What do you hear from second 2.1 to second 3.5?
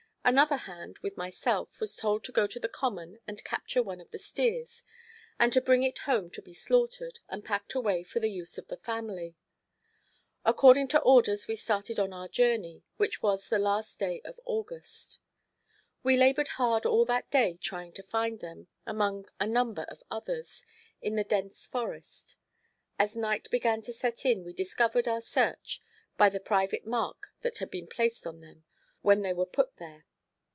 to go to the common and